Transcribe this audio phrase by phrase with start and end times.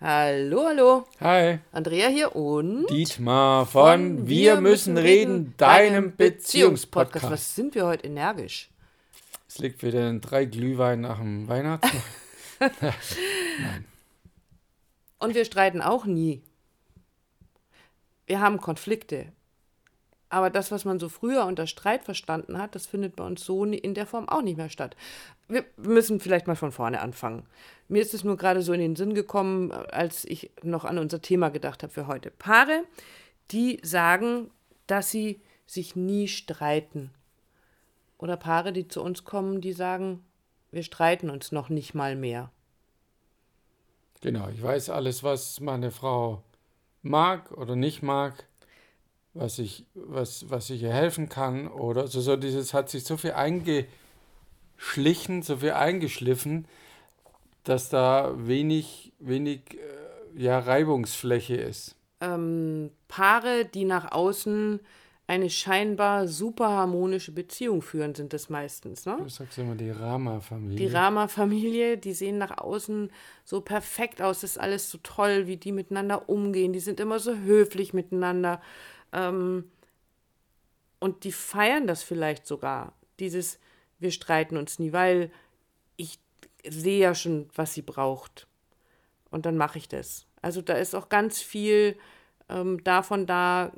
[0.00, 1.06] Hallo, hallo.
[1.20, 1.60] Hi.
[1.70, 7.30] Andrea hier und Dietmar von Wir müssen reden, deinem Beziehungspodcast.
[7.30, 8.70] Was sind wir heute energisch?
[9.48, 12.06] Es liegt wieder in drei Glühwein nach dem Weihnachtsmarkt.
[12.80, 13.84] Nein.
[15.20, 16.42] Und wir streiten auch nie.
[18.26, 19.32] Wir haben Konflikte.
[20.34, 23.64] Aber das, was man so früher unter Streit verstanden hat, das findet bei uns so
[23.64, 24.96] in der Form auch nicht mehr statt.
[25.46, 27.46] Wir müssen vielleicht mal von vorne anfangen.
[27.86, 31.22] Mir ist es nur gerade so in den Sinn gekommen, als ich noch an unser
[31.22, 32.32] Thema gedacht habe für heute.
[32.32, 32.82] Paare,
[33.52, 34.50] die sagen,
[34.88, 37.12] dass sie sich nie streiten.
[38.18, 40.24] Oder Paare, die zu uns kommen, die sagen,
[40.72, 42.50] wir streiten uns noch nicht mal mehr.
[44.20, 46.42] Genau, ich weiß alles, was meine Frau
[47.02, 48.48] mag oder nicht mag,
[49.34, 51.68] was ich, was, was ich ihr helfen kann.
[51.68, 56.66] Oder also so dieses hat sich so viel eingeschlichen, so viel eingeschliffen,
[57.64, 61.96] dass da wenig, wenig äh, ja, Reibungsfläche ist.
[62.20, 64.80] Ähm, Paare, die nach außen
[65.26, 69.06] eine scheinbar super harmonische Beziehung führen, sind das meistens.
[69.06, 69.16] Ne?
[69.18, 70.76] Du sagst immer die Rama-Familie.
[70.76, 73.10] Die Rama-Familie, die sehen nach außen
[73.44, 76.74] so perfekt aus, das ist alles so toll, wie die miteinander umgehen.
[76.74, 78.60] Die sind immer so höflich miteinander.
[79.14, 79.70] Ähm,
[80.98, 83.58] und die feiern das vielleicht sogar, dieses
[83.98, 85.30] wir streiten uns nie, weil
[85.96, 86.18] ich
[86.68, 88.46] sehe ja schon, was sie braucht.
[89.30, 90.26] Und dann mache ich das.
[90.42, 91.96] Also da ist auch ganz viel
[92.48, 93.72] ähm, davon da,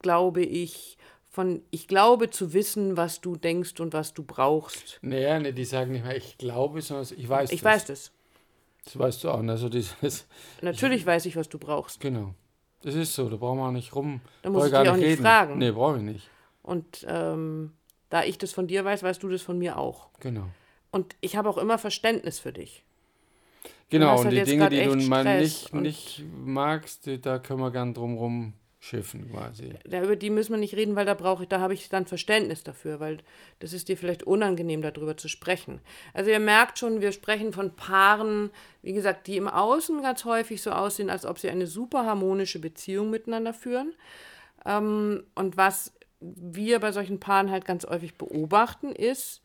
[0.00, 4.98] glaube ich, von ich glaube zu wissen, was du denkst und was du brauchst.
[5.02, 7.72] Naja, ne, die sagen nicht mehr, ich glaube, sondern ich weiß Ich das.
[7.72, 8.12] weiß das.
[8.84, 9.42] Das weißt du auch.
[9.42, 10.26] Also dieses,
[10.62, 12.00] Natürlich ich, weiß ich, was du brauchst.
[12.00, 12.34] Genau.
[12.82, 14.20] Das ist so, da brauchen wir auch nicht rum.
[14.42, 15.22] Da muss ich dich auch nicht reden.
[15.22, 15.58] fragen.
[15.58, 16.30] Nee, brauche ich nicht.
[16.62, 17.72] Und ähm,
[18.08, 20.08] da ich das von dir weiß, weißt du das von mir auch.
[20.20, 20.46] Genau.
[20.90, 22.84] Und ich habe auch immer Verständnis für dich.
[23.90, 27.92] Genau, und halt die Dinge, die du mal nicht, nicht magst, da können wir gern
[27.92, 29.74] drum schiffen quasi.
[29.84, 32.06] Da, über die müssen wir nicht reden, weil da brauche ich, da habe ich dann
[32.06, 33.18] Verständnis dafür, weil
[33.58, 35.80] das ist dir vielleicht unangenehm, darüber zu sprechen.
[36.14, 40.62] Also ihr merkt schon, wir sprechen von Paaren, wie gesagt, die im Außen ganz häufig
[40.62, 43.92] so aussehen, als ob sie eine super harmonische Beziehung miteinander führen.
[44.64, 49.42] Ähm, und was wir bei solchen Paaren halt ganz häufig beobachten, ist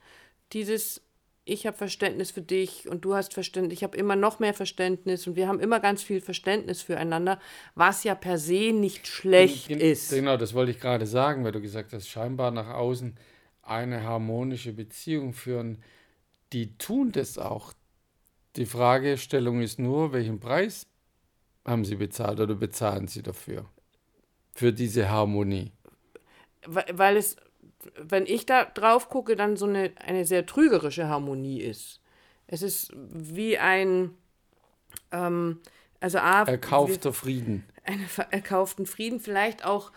[0.53, 1.01] dieses
[1.45, 5.28] ich habe Verständnis für dich und du hast Verständnis, ich habe immer noch mehr Verständnis
[5.28, 7.39] und wir haben immer ganz viel Verständnis füreinander,
[7.75, 10.09] was ja per se nicht schlecht Gen ist.
[10.09, 13.16] Genau, das wollte ich gerade sagen, weil du gesagt hast, scheinbar nach außen
[13.61, 15.83] eine harmonische Beziehung führen.
[16.51, 17.73] Die tun das auch.
[18.56, 20.88] Die Fragestellung ist nur, welchen Preis
[21.63, 23.69] haben sie bezahlt oder bezahlen sie dafür?
[24.53, 25.72] Für diese Harmonie.
[26.66, 27.35] Weil es
[27.97, 32.00] wenn ich da drauf gucke, dann so eine, eine sehr trügerische Harmonie ist.
[32.47, 34.12] Es ist wie ein,
[35.12, 35.59] ähm,
[36.00, 37.66] also A, erkaufter Frieden.
[37.84, 39.91] Einen erkauften Frieden, vielleicht auch,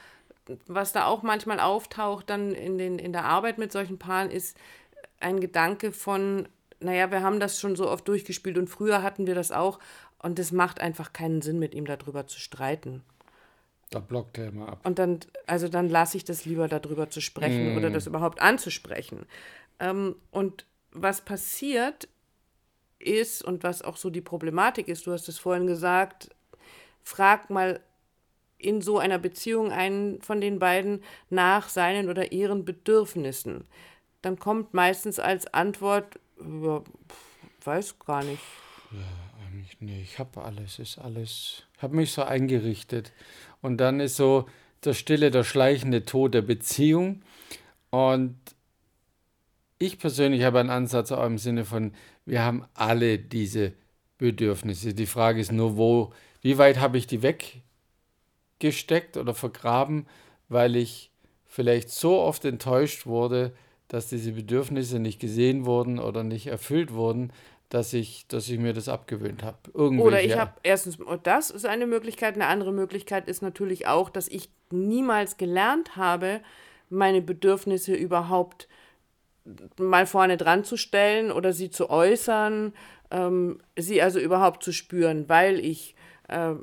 [0.66, 4.56] was da auch manchmal auftaucht dann in, den, in der Arbeit mit solchen Paaren, ist
[5.20, 6.48] ein Gedanke von,
[6.80, 9.78] naja, wir haben das schon so oft durchgespielt und früher hatten wir das auch
[10.22, 13.02] und es macht einfach keinen Sinn, mit ihm darüber zu streiten.
[13.90, 14.80] Da blockt er immer ab.
[14.84, 17.76] Und dann, also dann lasse ich das lieber darüber zu sprechen mm.
[17.78, 19.26] oder das überhaupt anzusprechen.
[19.80, 22.08] Ähm, und was passiert
[22.98, 26.30] ist und was auch so die Problematik ist, du hast es vorhin gesagt,
[27.02, 27.80] frag mal
[28.58, 33.64] in so einer Beziehung einen von den beiden nach seinen oder ihren Bedürfnissen.
[34.20, 36.82] Dann kommt meistens als Antwort, ja,
[37.64, 38.42] weiß gar nicht.
[38.90, 43.12] Ja, eigentlich nee, ich habe alles, ist alles, habe mich so eingerichtet.
[43.60, 44.46] Und dann ist so
[44.84, 47.22] der stille, der schleichende Tod der Beziehung.
[47.90, 48.36] Und
[49.78, 51.92] ich persönlich habe einen Ansatz auch im Sinne von,
[52.26, 53.72] wir haben alle diese
[54.18, 54.94] Bedürfnisse.
[54.94, 60.06] Die Frage ist nur, wo, wie weit habe ich die weggesteckt oder vergraben,
[60.48, 61.10] weil ich
[61.46, 63.52] vielleicht so oft enttäuscht wurde,
[63.86, 67.32] dass diese Bedürfnisse nicht gesehen wurden oder nicht erfüllt wurden,
[67.68, 69.58] dass ich, dass ich mir das abgewöhnt habe.
[69.74, 72.34] Oder ich habe erstens, das ist eine Möglichkeit.
[72.34, 76.40] Eine andere Möglichkeit ist natürlich auch, dass ich niemals gelernt habe,
[76.88, 78.68] meine Bedürfnisse überhaupt
[79.78, 82.72] mal vorne dran zu stellen oder sie zu äußern,
[83.10, 85.94] ähm, sie also überhaupt zu spüren, weil ich
[86.28, 86.54] äh,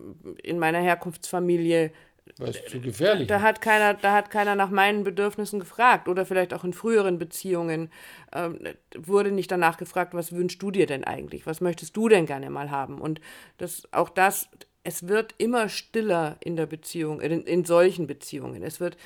[0.44, 1.92] in meiner Herkunftsfamilie
[2.40, 6.08] es zu gefährlich da, da hat keiner, Da hat keiner nach meinen Bedürfnissen gefragt.
[6.08, 7.90] Oder vielleicht auch in früheren Beziehungen
[8.34, 8.60] ähm,
[8.98, 11.46] wurde nicht danach gefragt, was wünschst du dir denn eigentlich?
[11.46, 13.00] Was möchtest du denn gerne mal haben?
[13.00, 13.22] Und
[13.58, 14.50] das, auch das,
[14.84, 18.64] es wird immer stiller in der Beziehung, in, in solchen Beziehungen.
[18.64, 18.98] Es wird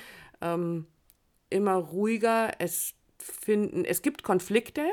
[0.41, 0.87] ähm,
[1.49, 2.51] immer ruhiger.
[2.59, 4.85] Es finden, es gibt Konflikte,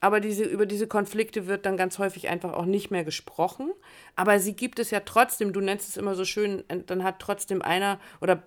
[0.00, 3.72] aber diese, über diese Konflikte wird dann ganz häufig einfach auch nicht mehr gesprochen.
[4.14, 7.62] Aber sie gibt es ja trotzdem, du nennst es immer so schön, dann hat trotzdem
[7.62, 8.42] einer oder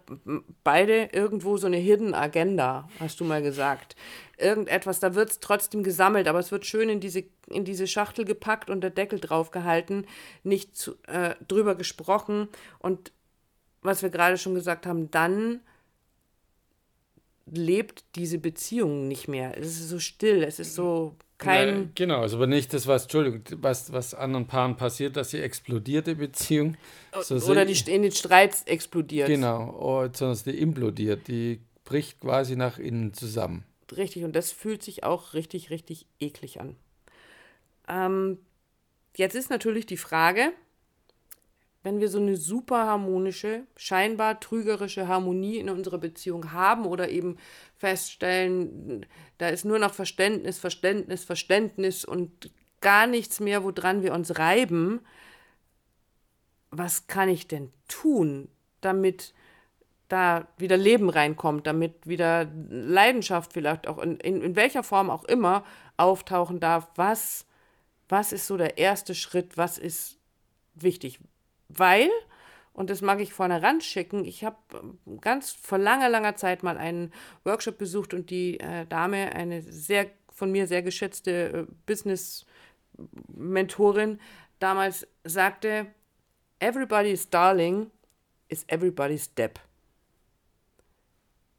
[0.63, 3.96] beide irgendwo so eine Hidden Agenda, hast du mal gesagt.
[4.38, 8.25] Irgendetwas, da wird es trotzdem gesammelt, aber es wird schön in diese, in diese Schachtel
[8.25, 10.06] gepackt und der Deckel drauf gehalten,
[10.44, 12.48] nicht zu, äh, drüber gesprochen.
[12.78, 13.12] Und
[13.81, 15.62] was wir gerade schon gesagt haben, dann
[17.48, 19.57] lebt diese Beziehung nicht mehr.
[19.57, 21.68] Es ist so still, es ist so kein.
[21.68, 25.41] Ja, genau, also aber nicht das, was, Entschuldigung, was, was anderen Paaren passiert, dass sie
[25.41, 26.77] explodiert, die Beziehung.
[27.21, 29.27] So Oder die in den Streits explodiert.
[29.27, 33.65] Genau, sondern die implodiert, die bricht quasi nach innen zusammen.
[33.95, 36.75] Richtig, und das fühlt sich auch richtig, richtig eklig an.
[37.88, 38.38] Ähm,
[39.15, 40.51] jetzt ist natürlich die Frage,
[41.83, 47.37] wenn wir so eine super harmonische, scheinbar trügerische Harmonie in unserer Beziehung haben oder eben
[47.77, 49.05] feststellen,
[49.37, 55.01] da ist nur noch Verständnis, Verständnis, Verständnis und gar nichts mehr, woran wir uns reiben,
[56.71, 58.49] was kann ich denn tun,
[58.81, 59.33] damit
[60.09, 65.23] da wieder Leben reinkommt, damit wieder Leidenschaft vielleicht auch in, in, in welcher Form auch
[65.25, 65.63] immer
[65.97, 67.45] auftauchen darf, was,
[68.09, 70.17] was ist so der erste Schritt, was ist
[70.73, 71.19] wichtig,
[71.69, 72.10] weil,
[72.74, 76.63] und das mag ich vorne ran schicken, ich habe ähm, ganz vor langer, langer Zeit
[76.63, 77.13] mal einen
[77.44, 84.19] Workshop besucht und die äh, Dame, eine sehr von mir sehr geschätzte äh, Business-Mentorin,
[84.60, 85.88] damals sagte,
[86.60, 87.89] Everybody's Darling
[88.50, 89.62] is everybody's Depp.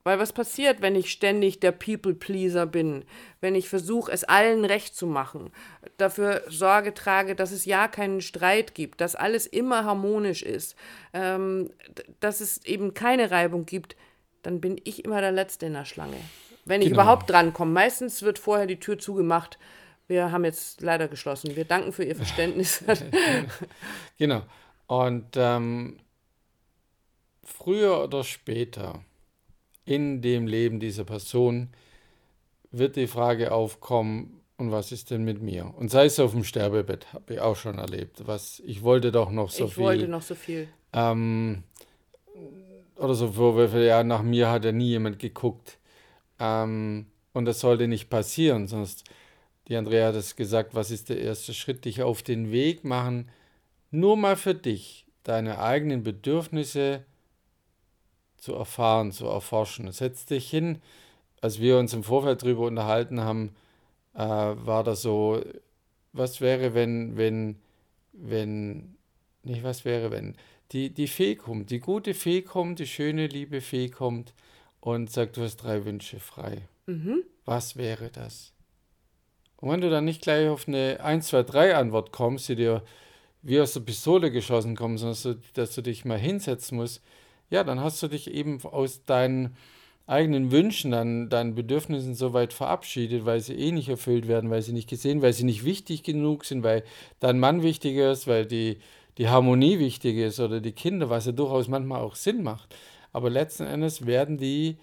[0.02, 3.04] Weil was passiert, wenn ich ständig der People-Pleaser bin,
[3.40, 5.52] wenn ich versuche, es allen recht zu machen,
[5.98, 10.74] dafür Sorge trage, dass es ja keinen Streit gibt, dass alles immer harmonisch ist,
[11.12, 11.70] ähm,
[12.20, 13.94] dass es eben keine Reibung gibt,
[14.42, 16.16] dann bin ich immer der Letzte in der Schlange.
[16.64, 17.02] Wenn ich genau.
[17.02, 17.72] überhaupt drankomme.
[17.72, 19.58] Meistens wird vorher die Tür zugemacht.
[20.06, 21.56] Wir haben jetzt leider geschlossen.
[21.56, 22.82] Wir danken für Ihr Verständnis.
[24.18, 24.42] genau.
[24.86, 25.98] Und ähm,
[27.44, 29.04] früher oder später
[29.90, 31.68] in dem Leben dieser Person
[32.70, 35.72] wird die Frage aufkommen, und was ist denn mit mir?
[35.78, 38.22] Und sei es auf dem Sterbebett, habe ich auch schon erlebt.
[38.26, 39.82] Was, ich wollte doch noch so ich viel.
[39.82, 40.68] Ich wollte noch so viel.
[40.92, 41.64] Ähm,
[42.96, 45.78] oder so Vorwürfe, ja, nach mir hat ja nie jemand geguckt.
[46.38, 49.04] Ähm, und das sollte nicht passieren, sonst,
[49.66, 51.84] die Andrea hat es gesagt, was ist der erste Schritt?
[51.86, 53.30] Dich auf den Weg machen,
[53.90, 57.04] nur mal für dich, deine eigenen Bedürfnisse
[58.40, 59.90] zu erfahren, zu erforschen.
[59.92, 60.80] Setz dich hin.
[61.40, 63.54] Als wir uns im Vorfeld darüber unterhalten haben,
[64.14, 65.40] äh, war das so,
[66.12, 67.56] was wäre, wenn, wenn,
[68.12, 68.96] wenn,
[69.42, 70.36] nicht was wäre, wenn,
[70.72, 74.34] die, die Fee kommt, die gute Fee kommt, die schöne, liebe Fee kommt
[74.80, 76.68] und sagt, du hast drei Wünsche frei.
[76.86, 77.24] Mhm.
[77.44, 78.52] Was wäre das?
[79.56, 82.82] Und wenn du dann nicht gleich auf eine 1, 2, 3 Antwort kommst, die dir
[83.42, 87.02] wie aus der Pistole geschossen kommt, sondern dass du dich mal hinsetzen musst,
[87.50, 89.56] ja, dann hast du dich eben aus deinen
[90.06, 94.62] eigenen Wünschen, deinen, deinen Bedürfnissen so weit verabschiedet, weil sie eh nicht erfüllt werden, weil
[94.62, 96.82] sie nicht gesehen, weil sie nicht wichtig genug sind, weil
[97.20, 98.78] dein Mann wichtiger ist, weil die,
[99.18, 102.74] die Harmonie wichtig ist oder die Kinder, was ja durchaus manchmal auch Sinn macht.
[103.12, 104.78] Aber letzten Endes werden die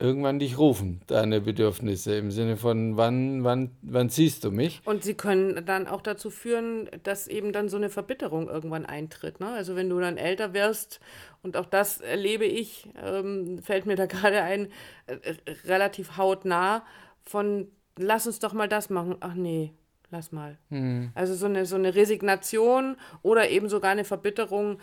[0.00, 4.80] irgendwann dich rufen, deine Bedürfnisse, im Sinne von, wann, wann, wann siehst du mich?
[4.84, 9.40] Und sie können dann auch dazu führen, dass eben dann so eine Verbitterung irgendwann eintritt.
[9.40, 9.48] Ne?
[9.48, 11.00] Also wenn du dann älter wirst,
[11.42, 14.68] und auch das erlebe ich, ähm, fällt mir da gerade ein,
[15.06, 15.34] äh,
[15.66, 16.84] relativ hautnah,
[17.22, 19.16] von lass uns doch mal das machen.
[19.20, 19.72] Ach nee,
[20.10, 20.56] lass mal.
[20.70, 21.10] Mhm.
[21.14, 24.78] Also so eine, so eine Resignation oder eben sogar eine Verbitterung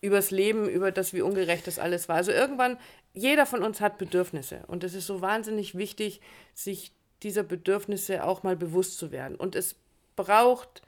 [0.00, 2.16] übers Leben, über das, wie ungerecht das alles war.
[2.16, 2.76] Also irgendwann
[3.14, 6.20] jeder von uns hat Bedürfnisse und es ist so wahnsinnig wichtig,
[6.54, 6.92] sich
[7.22, 9.36] dieser Bedürfnisse auch mal bewusst zu werden.
[9.36, 9.76] Und es
[10.16, 10.82] braucht,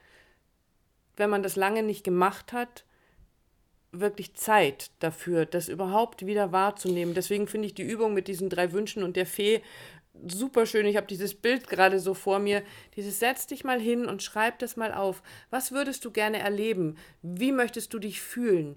[1.16, 2.84] wenn man das lange nicht gemacht hat,
[3.92, 7.14] wirklich Zeit dafür, das überhaupt wieder wahrzunehmen.
[7.14, 9.62] Deswegen finde ich die Übung mit diesen drei Wünschen und der Fee
[10.26, 10.86] super schön.
[10.86, 12.62] Ich habe dieses Bild gerade so vor mir.
[12.96, 15.22] Dieses setz dich mal hin und schreib das mal auf.
[15.50, 16.96] Was würdest du gerne erleben?
[17.22, 18.76] Wie möchtest du dich fühlen?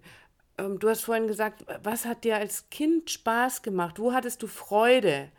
[0.58, 4.00] Ähm, du hast vorhin gesagt, was hat dir als Kind Spaß gemacht?
[4.00, 5.30] Wo hattest du Freude?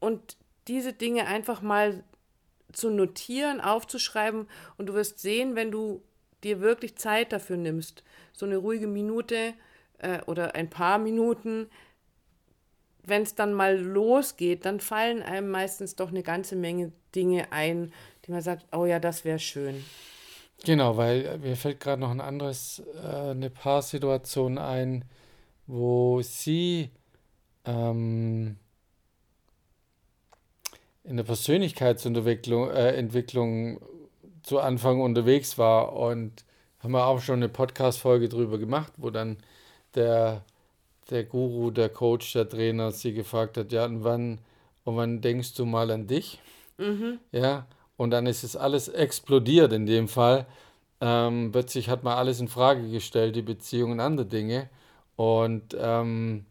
[0.00, 0.36] Und
[0.68, 2.04] diese Dinge einfach mal
[2.72, 6.02] zu notieren, aufzuschreiben und du wirst sehen, wenn du
[6.44, 9.54] dir wirklich Zeit dafür nimmst, so eine ruhige Minute
[9.98, 11.68] äh, oder ein paar Minuten,
[13.04, 17.92] wenn es dann mal losgeht, dann fallen einem meistens doch eine ganze Menge Dinge ein,
[18.24, 19.82] die man sagt, oh ja, das wäre schön.
[20.64, 25.04] Genau, weil mir fällt gerade noch ein anderes, äh, eine Paarsituation ein,
[25.66, 26.90] wo sie
[27.64, 28.56] ähm,
[31.04, 33.80] in der Persönlichkeitsentwicklung äh, Entwicklung
[34.42, 36.44] zu Anfang unterwegs war und
[36.80, 39.38] haben wir auch schon eine Podcast-Folge drüber gemacht, wo dann
[39.94, 40.44] der,
[41.10, 44.40] der Guru, der Coach, der Trainer sie gefragt hat, ja, und wann,
[44.84, 46.40] und wann denkst du mal an dich?
[46.78, 47.18] Mhm.
[47.32, 47.66] Ja,
[47.98, 50.46] und dann ist es alles explodiert in dem Fall.
[51.02, 54.70] Ähm, plötzlich hat man alles in Frage gestellt, die Beziehung und andere Dinge.
[55.16, 56.46] Und ähm,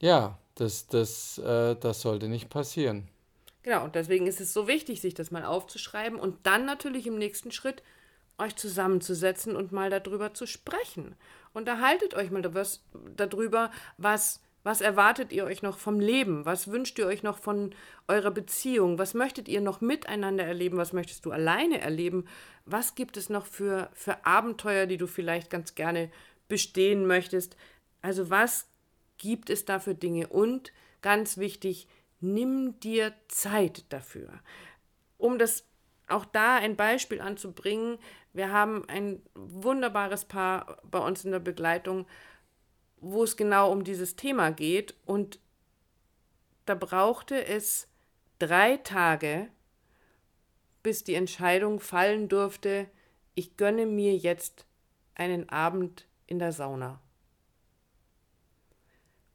[0.00, 3.08] ja, das, das, äh, das sollte nicht passieren.
[3.62, 7.18] Genau, und deswegen ist es so wichtig, sich das mal aufzuschreiben und dann natürlich im
[7.18, 7.82] nächsten Schritt
[8.38, 11.14] euch zusammenzusetzen und mal darüber zu sprechen.
[11.52, 12.42] Unterhaltet euch mal
[13.16, 16.44] darüber, was, was erwartet ihr euch noch vom Leben?
[16.44, 17.74] Was wünscht ihr euch noch von
[18.08, 18.98] eurer Beziehung?
[18.98, 20.76] Was möchtet ihr noch miteinander erleben?
[20.76, 22.26] Was möchtest du alleine erleben?
[22.66, 26.10] Was gibt es noch für, für Abenteuer, die du vielleicht ganz gerne
[26.48, 27.56] bestehen möchtest?
[28.02, 28.68] Also was
[29.16, 30.26] gibt es da für Dinge?
[30.26, 31.88] Und ganz wichtig,
[32.20, 34.28] nimm dir Zeit dafür.
[35.16, 35.64] Um das
[36.08, 37.98] auch da ein Beispiel anzubringen,
[38.32, 42.06] wir haben ein wunderbares Paar bei uns in der Begleitung,
[43.00, 44.94] wo es genau um dieses Thema geht.
[45.04, 45.38] Und
[46.66, 47.88] da brauchte es
[48.38, 49.48] drei Tage,
[50.82, 52.88] bis die Entscheidung fallen durfte,
[53.34, 54.66] ich gönne mir jetzt
[55.14, 57.00] einen Abend in der Sauna.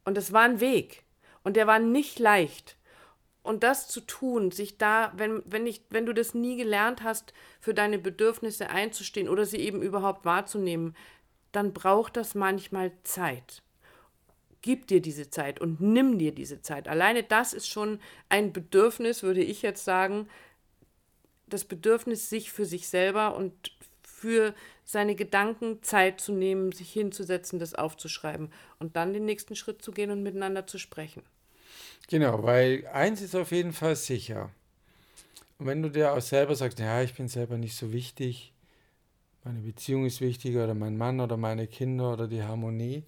[0.04, 1.04] Und es war ein Weg.
[1.42, 2.76] Und der war nicht leicht.
[3.42, 7.32] Und das zu tun, sich da, wenn, wenn, ich, wenn du das nie gelernt hast,
[7.60, 10.96] für deine Bedürfnisse einzustehen oder sie eben überhaupt wahrzunehmen,
[11.56, 13.62] dann braucht das manchmal Zeit.
[14.60, 16.86] Gib dir diese Zeit und nimm dir diese Zeit.
[16.86, 17.98] Alleine das ist schon
[18.28, 20.28] ein Bedürfnis, würde ich jetzt sagen,
[21.46, 23.72] das Bedürfnis, sich für sich selber und
[24.02, 29.80] für seine Gedanken Zeit zu nehmen, sich hinzusetzen, das aufzuschreiben und dann den nächsten Schritt
[29.80, 31.22] zu gehen und miteinander zu sprechen.
[32.08, 34.50] Genau, weil eins ist auf jeden Fall sicher.
[35.58, 38.52] Und wenn du dir auch selber sagst, ja, ich bin selber nicht so wichtig,
[39.46, 43.04] meine Beziehung ist wichtiger oder mein Mann oder meine Kinder oder die Harmonie,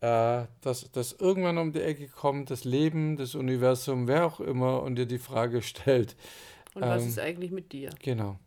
[0.00, 4.82] äh, dass das irgendwann um die Ecke kommt, das Leben, das Universum, wer auch immer,
[4.82, 6.14] und dir die Frage stellt.
[6.74, 7.90] Und ähm, was ist eigentlich mit dir?
[8.00, 8.38] Genau.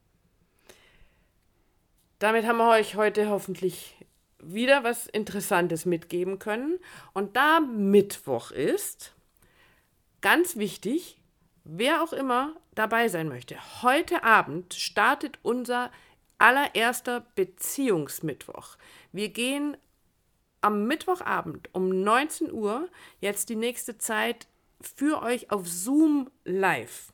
[2.19, 3.95] Damit haben wir euch heute hoffentlich
[4.41, 6.79] wieder was Interessantes mitgeben können.
[7.13, 9.15] Und da Mittwoch ist,
[10.25, 11.21] Ganz wichtig,
[11.65, 15.91] wer auch immer dabei sein möchte, heute Abend startet unser
[16.37, 18.77] allererster Beziehungsmittwoch.
[19.11, 19.77] Wir gehen
[20.61, 22.89] am Mittwochabend um 19 Uhr
[23.19, 24.47] jetzt die nächste Zeit
[24.81, 27.13] für euch auf Zoom live.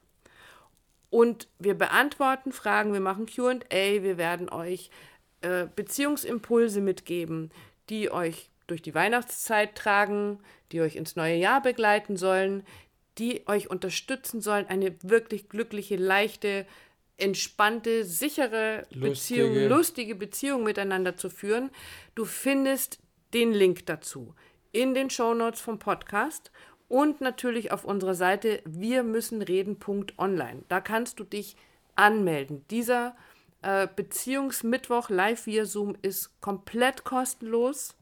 [1.09, 4.89] Und wir beantworten Fragen, wir machen QA, wir werden euch
[5.41, 7.51] äh, Beziehungsimpulse mitgeben,
[7.89, 10.39] die euch durch die Weihnachtszeit tragen,
[10.71, 12.63] die euch ins neue Jahr begleiten sollen,
[13.17, 16.65] die euch unterstützen sollen, eine wirklich glückliche, leichte,
[17.21, 19.09] entspannte, sichere lustige.
[19.09, 21.69] Beziehung, lustige Beziehung miteinander zu führen.
[22.15, 22.99] Du findest
[23.33, 24.33] den Link dazu
[24.71, 26.51] in den Shownotes vom Podcast
[26.87, 30.63] und natürlich auf unserer Seite wir müssen reden.online.
[30.67, 31.55] Da kannst du dich
[31.95, 32.65] anmelden.
[32.69, 33.15] Dieser
[33.61, 37.95] äh, Beziehungsmittwoch live via Zoom ist komplett kostenlos.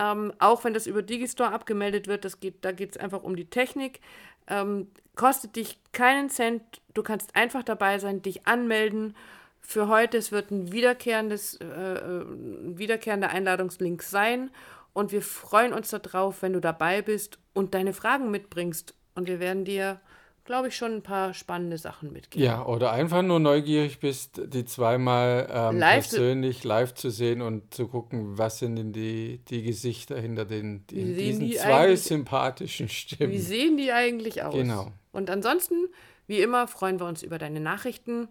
[0.00, 3.36] Ähm, auch wenn das über Digistore abgemeldet wird, das geht, da geht es einfach um
[3.36, 4.00] die Technik.
[4.48, 6.62] Ähm, kostet dich keinen Cent.
[6.94, 9.16] Du kannst einfach dabei sein, dich anmelden.
[9.60, 14.50] Für heute, es wird ein wiederkehrendes, äh, äh ein wiederkehrender Einladungslink sein.
[14.92, 18.94] Und wir freuen uns darauf, wenn du dabei bist und deine Fragen mitbringst.
[19.14, 20.00] Und wir werden dir
[20.44, 22.44] glaube ich, schon ein paar spannende Sachen mitgeben.
[22.44, 27.74] Ja, oder einfach nur neugierig bist, die zweimal ähm, live persönlich live zu sehen und
[27.74, 32.88] zu gucken, was sind denn die, die Gesichter hinter den, die, diesen die zwei sympathischen
[32.88, 33.32] Stimmen.
[33.32, 34.54] Wie sehen die eigentlich aus?
[34.54, 34.92] Genau.
[35.12, 35.88] Und ansonsten,
[36.26, 38.28] wie immer, freuen wir uns über deine Nachrichten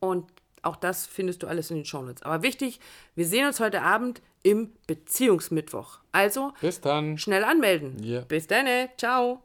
[0.00, 0.26] und
[0.62, 2.22] auch das findest du alles in den Shownotes.
[2.22, 2.80] Aber wichtig,
[3.14, 6.00] wir sehen uns heute Abend im Beziehungsmittwoch.
[6.10, 7.18] Also, bis dann.
[7.18, 8.02] Schnell anmelden.
[8.02, 8.22] Yeah.
[8.22, 8.66] Bis dann.
[8.96, 9.42] Ciao.